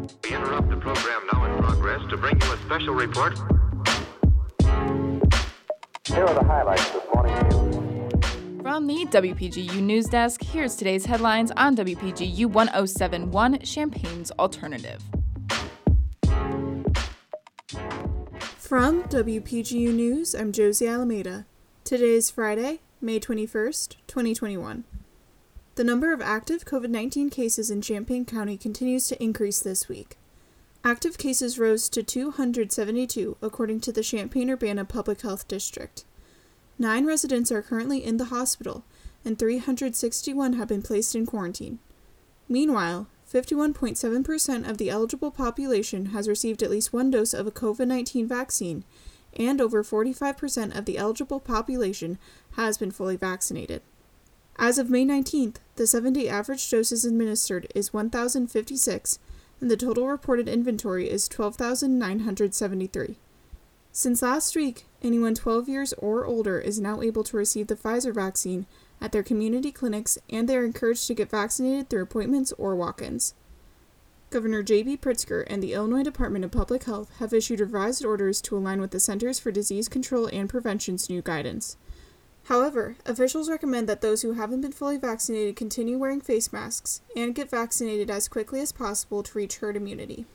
We 0.00 0.34
interrupt 0.34 0.70
the 0.70 0.76
program 0.76 1.26
now 1.30 1.44
in 1.44 1.62
progress 1.62 2.00
to 2.08 2.16
bring 2.16 2.40
you 2.40 2.52
a 2.52 2.56
special 2.58 2.94
report. 2.94 3.38
Here 6.06 6.24
are 6.24 6.34
the 6.34 6.44
highlights 6.44 6.90
this 6.90 7.02
morning's 7.14 7.54
news. 7.54 8.62
From 8.62 8.86
the 8.86 9.04
WPGU 9.06 9.82
News 9.82 10.06
Desk, 10.06 10.42
here's 10.42 10.76
today's 10.76 11.04
headlines 11.04 11.50
on 11.50 11.76
WPGU 11.76 12.46
1071 12.46 13.60
Champaign's 13.60 14.30
Alternative. 14.32 15.02
From 18.56 19.02
WPGU 19.04 19.92
News, 19.92 20.34
I'm 20.34 20.52
Josie 20.52 20.86
Alameda. 20.86 21.44
Today 21.84 22.14
is 22.14 22.30
Friday, 22.30 22.80
May 23.02 23.20
21st, 23.20 23.96
2021. 24.06 24.84
The 25.80 25.84
number 25.84 26.12
of 26.12 26.20
active 26.20 26.66
COVID 26.66 26.90
19 26.90 27.30
cases 27.30 27.70
in 27.70 27.80
Champaign 27.80 28.26
County 28.26 28.58
continues 28.58 29.06
to 29.06 29.22
increase 29.22 29.60
this 29.60 29.88
week. 29.88 30.18
Active 30.84 31.16
cases 31.16 31.58
rose 31.58 31.88
to 31.88 32.02
272, 32.02 33.38
according 33.40 33.80
to 33.80 33.90
the 33.90 34.02
Champaign 34.02 34.50
Urbana 34.50 34.84
Public 34.84 35.22
Health 35.22 35.48
District. 35.48 36.04
Nine 36.78 37.06
residents 37.06 37.50
are 37.50 37.62
currently 37.62 38.04
in 38.04 38.18
the 38.18 38.26
hospital, 38.26 38.84
and 39.24 39.38
361 39.38 40.52
have 40.52 40.68
been 40.68 40.82
placed 40.82 41.14
in 41.14 41.24
quarantine. 41.24 41.78
Meanwhile, 42.46 43.06
51.7% 43.32 44.68
of 44.68 44.76
the 44.76 44.90
eligible 44.90 45.30
population 45.30 46.06
has 46.10 46.28
received 46.28 46.62
at 46.62 46.70
least 46.70 46.92
one 46.92 47.10
dose 47.10 47.32
of 47.32 47.46
a 47.46 47.50
COVID 47.50 47.86
19 47.86 48.28
vaccine, 48.28 48.84
and 49.32 49.62
over 49.62 49.82
45% 49.82 50.76
of 50.76 50.84
the 50.84 50.98
eligible 50.98 51.40
population 51.40 52.18
has 52.56 52.76
been 52.76 52.90
fully 52.90 53.16
vaccinated. 53.16 53.80
As 54.62 54.78
of 54.78 54.90
May 54.90 55.06
19th, 55.06 55.56
the 55.76 55.86
seven 55.86 56.12
day 56.12 56.28
average 56.28 56.70
doses 56.70 57.06
administered 57.06 57.66
is 57.74 57.94
1,056, 57.94 59.18
and 59.58 59.70
the 59.70 59.76
total 59.76 60.06
reported 60.06 60.50
inventory 60.50 61.08
is 61.08 61.28
12,973. 61.28 63.16
Since 63.90 64.20
last 64.20 64.54
week, 64.54 64.84
anyone 65.02 65.34
12 65.34 65.66
years 65.66 65.94
or 65.94 66.26
older 66.26 66.58
is 66.58 66.78
now 66.78 67.00
able 67.00 67.24
to 67.24 67.38
receive 67.38 67.68
the 67.68 67.74
Pfizer 67.74 68.14
vaccine 68.14 68.66
at 69.00 69.12
their 69.12 69.22
community 69.22 69.72
clinics, 69.72 70.18
and 70.28 70.46
they 70.46 70.58
are 70.58 70.64
encouraged 70.66 71.06
to 71.06 71.14
get 71.14 71.30
vaccinated 71.30 71.88
through 71.88 72.02
appointments 72.02 72.52
or 72.58 72.76
walk 72.76 73.00
ins. 73.00 73.32
Governor 74.28 74.62
J.B. 74.62 74.98
Pritzker 74.98 75.42
and 75.46 75.62
the 75.62 75.72
Illinois 75.72 76.02
Department 76.02 76.44
of 76.44 76.50
Public 76.50 76.84
Health 76.84 77.10
have 77.18 77.32
issued 77.32 77.60
revised 77.60 78.04
orders 78.04 78.42
to 78.42 78.58
align 78.58 78.82
with 78.82 78.90
the 78.90 79.00
Centers 79.00 79.38
for 79.38 79.50
Disease 79.50 79.88
Control 79.88 80.26
and 80.26 80.50
Prevention's 80.50 81.08
new 81.08 81.22
guidance. 81.22 81.78
However, 82.44 82.96
officials 83.06 83.48
recommend 83.48 83.88
that 83.88 84.00
those 84.00 84.22
who 84.22 84.32
haven't 84.32 84.62
been 84.62 84.72
fully 84.72 84.96
vaccinated 84.96 85.56
continue 85.56 85.98
wearing 85.98 86.20
face 86.20 86.52
masks 86.52 87.00
and 87.14 87.34
get 87.34 87.50
vaccinated 87.50 88.10
as 88.10 88.28
quickly 88.28 88.60
as 88.60 88.72
possible 88.72 89.22
to 89.22 89.38
reach 89.38 89.58
herd 89.58 89.76
immunity. 89.76 90.26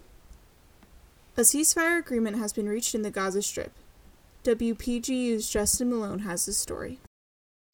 A 1.37 1.41
ceasefire 1.41 1.99
agreement 1.99 2.37
has 2.37 2.53
been 2.53 2.69
reached 2.69 2.95
in 2.95 3.01
the 3.01 3.11
Gaza 3.11 3.41
Strip. 3.41 3.73
WPGU's 4.45 5.49
Justin 5.49 5.89
Malone 5.89 6.19
has 6.19 6.45
the 6.45 6.53
story. 6.53 6.99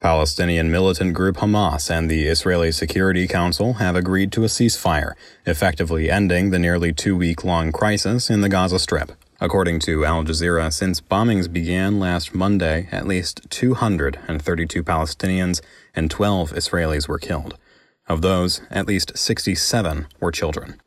Palestinian 0.02 0.72
militant 0.72 1.14
group 1.14 1.38
Hamas 1.38 1.92
and 1.92 2.09
the 2.09 2.24
Israeli 2.24 2.72
Security 2.72 3.28
Council 3.28 3.74
have 3.74 3.96
agreed 3.96 4.32
to 4.32 4.44
a 4.44 4.48
ceasefire, 4.48 5.14
effectively 5.46 6.09
ending 6.09 6.50
the 6.50 6.58
nearly 6.58 6.92
two 6.92 7.16
week 7.16 7.44
long 7.44 7.72
crisis 7.72 8.28
in 8.28 8.42
the 8.42 8.50
Gaza 8.50 8.80
Strip. 8.80 9.12
According 9.44 9.80
to 9.80 10.06
Al 10.06 10.23
Jazeera, 10.23 10.72
since 10.72 11.02
bombings 11.02 11.52
began 11.52 12.00
last 12.00 12.36
Monday, 12.36 12.88
at 12.92 13.08
least 13.08 13.42
232 13.50 14.84
Palestinians 14.84 15.61
and 15.95 16.11
12 16.11 16.52
Israelis 16.52 17.08
were 17.08 17.17
killed. 17.17 17.58
Of 18.08 18.22
those, 18.22 18.62
at 18.69 18.86
least 18.86 19.17
67 19.17 20.06
were 20.19 20.31
children. 20.31 20.80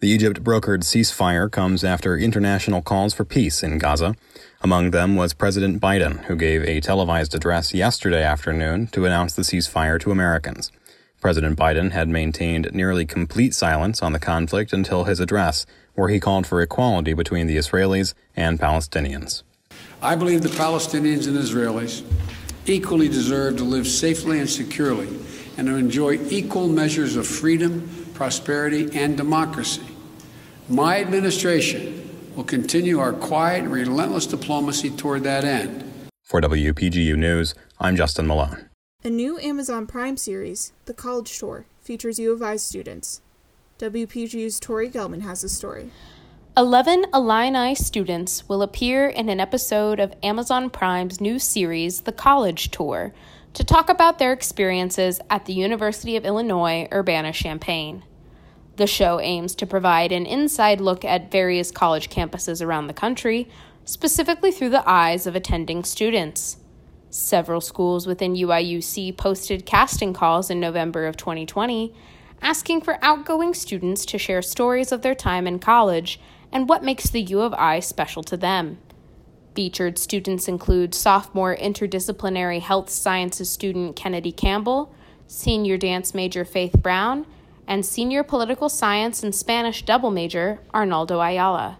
The 0.00 0.08
Egypt 0.08 0.42
brokered 0.42 0.84
ceasefire 0.84 1.52
comes 1.52 1.84
after 1.84 2.16
international 2.16 2.80
calls 2.80 3.12
for 3.12 3.26
peace 3.26 3.62
in 3.62 3.76
Gaza. 3.76 4.16
Among 4.62 4.92
them 4.92 5.14
was 5.14 5.34
President 5.34 5.78
Biden, 5.78 6.24
who 6.24 6.34
gave 6.34 6.64
a 6.64 6.80
televised 6.80 7.34
address 7.34 7.74
yesterday 7.74 8.22
afternoon 8.22 8.86
to 8.92 9.04
announce 9.04 9.34
the 9.34 9.42
ceasefire 9.42 10.00
to 10.00 10.10
Americans. 10.10 10.72
President 11.22 11.56
Biden 11.56 11.92
had 11.92 12.08
maintained 12.08 12.74
nearly 12.74 13.06
complete 13.06 13.54
silence 13.54 14.02
on 14.02 14.12
the 14.12 14.18
conflict 14.18 14.72
until 14.72 15.04
his 15.04 15.20
address, 15.20 15.64
where 15.94 16.08
he 16.08 16.18
called 16.18 16.48
for 16.48 16.60
equality 16.60 17.12
between 17.12 17.46
the 17.46 17.56
Israelis 17.56 18.12
and 18.34 18.58
Palestinians. 18.58 19.44
I 20.02 20.16
believe 20.16 20.42
the 20.42 20.48
Palestinians 20.48 21.28
and 21.28 21.38
Israelis 21.38 22.02
equally 22.66 23.08
deserve 23.08 23.56
to 23.58 23.62
live 23.62 23.86
safely 23.86 24.40
and 24.40 24.50
securely 24.50 25.06
and 25.56 25.68
to 25.68 25.76
enjoy 25.76 26.18
equal 26.28 26.66
measures 26.66 27.14
of 27.14 27.24
freedom, 27.24 27.88
prosperity, 28.14 28.90
and 28.92 29.16
democracy. 29.16 29.86
My 30.68 31.00
administration 31.00 32.32
will 32.34 32.42
continue 32.42 32.98
our 32.98 33.12
quiet 33.12 33.62
relentless 33.66 34.26
diplomacy 34.26 34.90
toward 34.90 35.22
that 35.22 35.44
end. 35.44 35.84
For 36.24 36.40
WPGU 36.40 37.14
News, 37.14 37.54
I'm 37.78 37.94
Justin 37.94 38.26
Malone. 38.26 38.71
A 39.04 39.10
new 39.10 39.36
Amazon 39.40 39.88
Prime 39.88 40.16
series, 40.16 40.72
The 40.84 40.94
College 40.94 41.36
Tour, 41.36 41.66
features 41.80 42.20
U 42.20 42.30
of 42.30 42.40
I 42.40 42.54
students. 42.54 43.20
WPGU's 43.80 44.60
Tori 44.60 44.88
Gelman 44.88 45.22
has 45.22 45.42
the 45.42 45.48
story. 45.48 45.90
11 46.56 47.06
Illini 47.12 47.74
students 47.74 48.48
will 48.48 48.62
appear 48.62 49.08
in 49.08 49.28
an 49.28 49.40
episode 49.40 49.98
of 49.98 50.14
Amazon 50.22 50.70
Prime's 50.70 51.20
new 51.20 51.40
series, 51.40 52.02
The 52.02 52.12
College 52.12 52.70
Tour, 52.70 53.12
to 53.54 53.64
talk 53.64 53.88
about 53.88 54.20
their 54.20 54.32
experiences 54.32 55.20
at 55.28 55.46
the 55.46 55.52
University 55.52 56.14
of 56.14 56.24
Illinois 56.24 56.86
Urbana 56.92 57.32
Champaign. 57.32 58.04
The 58.76 58.86
show 58.86 59.18
aims 59.18 59.56
to 59.56 59.66
provide 59.66 60.12
an 60.12 60.26
inside 60.26 60.80
look 60.80 61.04
at 61.04 61.32
various 61.32 61.72
college 61.72 62.08
campuses 62.08 62.64
around 62.64 62.86
the 62.86 62.94
country, 62.94 63.48
specifically 63.84 64.52
through 64.52 64.70
the 64.70 64.88
eyes 64.88 65.26
of 65.26 65.34
attending 65.34 65.82
students. 65.82 66.58
Several 67.14 67.60
schools 67.60 68.06
within 68.06 68.36
UIUC 68.36 69.18
posted 69.18 69.66
casting 69.66 70.14
calls 70.14 70.48
in 70.48 70.58
November 70.58 71.04
of 71.04 71.18
2020 71.18 71.94
asking 72.40 72.80
for 72.80 72.98
outgoing 73.02 73.52
students 73.52 74.06
to 74.06 74.16
share 74.16 74.40
stories 74.40 74.92
of 74.92 75.02
their 75.02 75.14
time 75.14 75.46
in 75.46 75.58
college 75.58 76.18
and 76.50 76.70
what 76.70 76.82
makes 76.82 77.10
the 77.10 77.20
U 77.20 77.42
of 77.42 77.52
I 77.52 77.80
special 77.80 78.22
to 78.22 78.36
them. 78.38 78.78
Featured 79.54 79.98
students 79.98 80.48
include 80.48 80.94
sophomore 80.94 81.54
interdisciplinary 81.54 82.62
health 82.62 82.88
sciences 82.88 83.50
student 83.50 83.94
Kennedy 83.94 84.32
Campbell, 84.32 84.94
senior 85.26 85.76
dance 85.76 86.14
major 86.14 86.46
Faith 86.46 86.80
Brown, 86.80 87.26
and 87.66 87.84
senior 87.84 88.22
political 88.22 88.70
science 88.70 89.22
and 89.22 89.34
Spanish 89.34 89.82
double 89.82 90.10
major 90.10 90.60
Arnaldo 90.72 91.20
Ayala. 91.20 91.78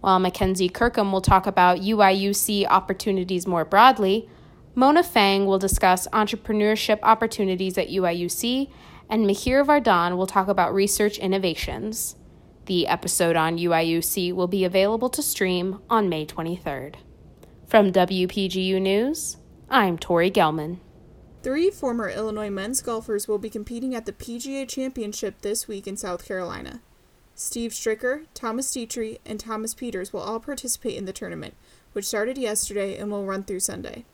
While 0.00 0.20
Mackenzie 0.20 0.68
Kirkham 0.68 1.10
will 1.10 1.20
talk 1.20 1.48
about 1.48 1.80
UIUC 1.80 2.68
opportunities 2.68 3.48
more 3.48 3.64
broadly, 3.64 4.28
Mona 4.74 5.02
Fang 5.02 5.46
will 5.46 5.58
discuss 5.58 6.06
entrepreneurship 6.08 7.00
opportunities 7.02 7.76
at 7.76 7.88
UIUC 7.88 8.70
and 9.08 9.26
Mihir 9.26 9.66
Vardhan 9.66 10.16
will 10.16 10.28
talk 10.28 10.46
about 10.46 10.72
research 10.72 11.18
innovations. 11.18 12.14
The 12.66 12.86
episode 12.86 13.34
on 13.34 13.58
UIUC 13.58 14.32
will 14.32 14.46
be 14.46 14.64
available 14.64 15.10
to 15.10 15.22
stream 15.22 15.80
on 15.90 16.08
May 16.08 16.24
23rd. 16.24 16.94
From 17.66 17.92
WPGU 17.92 18.80
News, 18.80 19.38
I'm 19.68 19.98
Tori 19.98 20.30
Gelman. 20.30 20.78
Three 21.42 21.70
former 21.70 22.08
Illinois 22.08 22.50
men's 22.50 22.80
golfers 22.80 23.26
will 23.26 23.38
be 23.38 23.50
competing 23.50 23.94
at 23.96 24.06
the 24.06 24.12
PGA 24.12 24.68
Championship 24.68 25.40
this 25.40 25.66
week 25.66 25.88
in 25.88 25.96
South 25.96 26.24
Carolina. 26.24 26.80
Steve 27.34 27.72
Stricker, 27.72 28.26
Thomas 28.34 28.72
Detry, 28.72 29.18
and 29.24 29.40
Thomas 29.40 29.74
Pieters 29.74 30.12
will 30.12 30.20
all 30.20 30.38
participate 30.38 30.96
in 30.96 31.06
the 31.06 31.12
tournament, 31.12 31.54
which 31.92 32.04
started 32.04 32.38
yesterday 32.38 32.96
and 32.96 33.10
will 33.10 33.24
run 33.24 33.42
through 33.42 33.60
Sunday. 33.60 34.04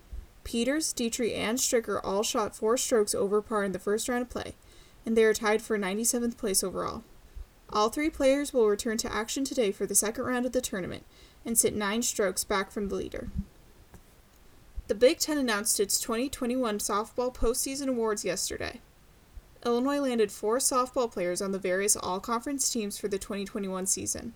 Pieters, 0.47 0.95
Detry, 0.95 1.37
and 1.37 1.59
Stricker 1.59 2.01
all 2.05 2.23
shot 2.23 2.55
four 2.55 2.77
strokes 2.77 3.17
over 3.17 3.43
par 3.43 3.65
in 3.65 3.73
the 3.73 3.81
first 3.81 4.09
round 4.09 4.23
of 4.23 4.31
play, 4.31 4.55
and 5.05 5.17
they 5.17 5.25
are 5.25 5.35
tied 5.35 5.61
for 5.61 5.77
97th 5.77 6.37
place 6.37 6.63
overall. 6.63 7.03
All 7.71 7.89
three 7.89 8.11
players 8.11 8.53
will 8.53 8.69
return 8.69 8.97
to 8.99 9.13
action 9.13 9.45
today 9.45 9.73
for 9.73 9.87
the 9.87 9.97
second 9.97 10.23
round 10.23 10.47
of 10.47 10.53
the 10.53 10.61
tournament 10.61 11.05
and 11.45 11.59
sit 11.59 11.75
nine 11.75 12.03
strokes 12.03 12.45
back 12.45 12.71
from 12.71 12.89
the 12.89 12.95
leader. 12.95 13.29
The 14.87 14.95
Big 14.95 15.19
Ten 15.19 15.37
announced 15.37 15.81
its 15.81 16.01
2021 16.01 16.79
softball 16.79 17.35
postseason 17.35 17.89
awards 17.89 18.25
yesterday. 18.25 18.81
Illinois 19.65 19.99
landed 19.99 20.31
four 20.31 20.59
softball 20.59 21.11
players 21.11 21.43
on 21.43 21.51
the 21.51 21.59
various 21.59 21.97
all 21.97 22.21
conference 22.21 22.71
teams 22.71 22.97
for 22.97 23.09
the 23.09 23.19
2021 23.19 23.87
season. 23.87 24.35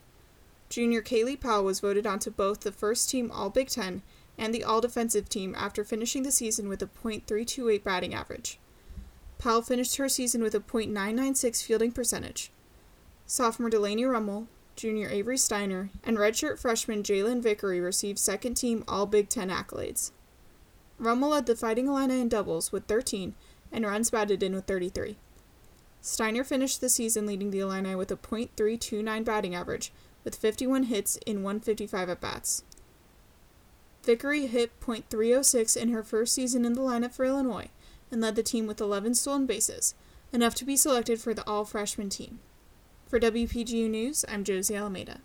Junior 0.71 1.03
Kaylee 1.03 1.41
Powell 1.41 1.65
was 1.65 1.79
voted 1.79 2.05
onto 2.05 2.33
both 2.33 2.61
the 2.61 2.73
first 2.73 3.11
team 3.11 3.31
All 3.31 3.49
Big 3.49 3.69
Ten 3.69 4.03
and 4.41 4.55
the 4.55 4.65
All 4.65 4.81
Defensive 4.81 5.29
team 5.29 5.55
after 5.57 5.85
finishing 5.85 6.23
the 6.23 6.33
season 6.33 6.69
with 6.69 6.83
a 6.83 6.87
.328 6.87 7.85
batting 7.85 8.15
average. 8.15 8.59
Powell 9.39 9.63
finished 9.63 9.97
her 9.97 10.09
season 10.09 10.43
with 10.43 10.55
a 10.55 10.61
.996 10.61 11.63
fielding 11.63 11.93
percentage. 11.93 12.51
Sophomore 13.27 13.71
Delaney 13.71 14.05
Rummel, 14.05 14.49
junior 14.77 15.11
Avery 15.11 15.37
Steiner, 15.37 15.91
and 16.03 16.17
redshirt 16.17 16.59
freshman 16.59 17.03
Jalen 17.03 17.43
Vickery 17.43 17.81
received 17.81 18.19
second 18.19 18.55
team 18.55 18.83
All 18.89 19.05
Big 19.05 19.29
Ten 19.29 19.51
accolades. 19.51 20.11
Rummel 20.99 21.31
led 21.31 21.45
the 21.45 21.55
Fighting 21.55 21.87
Illini 21.87 22.21
in 22.21 22.29
doubles 22.29 22.73
with 22.73 22.87
13 22.87 23.35
and 23.71 23.85
runs 23.85 24.11
batted 24.11 24.43
in 24.43 24.55
with 24.55 24.67
33. 24.67 25.17
Steiner 26.01 26.45
finished 26.45 26.81
the 26.81 26.89
season 26.89 27.27
leading 27.27 27.51
the 27.51 27.61
Illini 27.61 27.95
with 27.95 28.11
a 28.11 28.17
.329 28.17 29.23
batting 29.23 29.55
average, 29.55 29.93
with 30.25 30.35
51 30.35 30.85
hits 30.85 31.17
in 31.27 31.43
155 31.43 32.09
at 32.09 32.21
bats. 32.21 32.65
Vickery 34.03 34.47
hit 34.47 34.79
.306 34.81 35.77
in 35.77 35.91
her 35.91 36.03
first 36.03 36.35
season 36.35 36.65
in 36.65 36.73
the 36.73 36.81
lineup 36.81 37.13
for 37.13 37.25
Illinois 37.25 37.69
and 38.11 38.21
led 38.21 38.35
the 38.35 38.43
team 38.43 38.67
with 38.67 38.81
11 38.81 39.15
stolen 39.15 39.47
bases, 39.47 39.95
enough 40.33 40.55
to 40.57 40.65
be 40.65 40.77
selected 40.77 41.21
for 41.21 41.35
the 41.35 41.47
all 41.47 41.65
freshman 41.65 42.09
team. 42.09 42.41
For 43.07 43.21
WPGU 43.21 43.91
News, 43.91 44.25
I'm 44.29 44.45
Josie 44.45 44.77
Alameda. 44.77 45.21